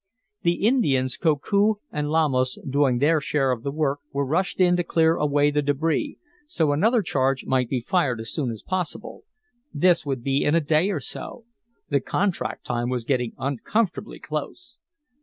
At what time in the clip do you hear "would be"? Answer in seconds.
10.03-10.43